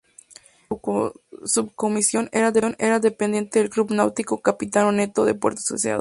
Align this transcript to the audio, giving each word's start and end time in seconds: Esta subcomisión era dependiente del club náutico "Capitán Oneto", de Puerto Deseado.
Esta 0.71 1.11
subcomisión 1.45 2.27
era 2.31 2.51
dependiente 2.99 3.59
del 3.59 3.69
club 3.69 3.91
náutico 3.91 4.41
"Capitán 4.41 4.87
Oneto", 4.87 5.25
de 5.25 5.35
Puerto 5.35 5.61
Deseado. 5.69 5.89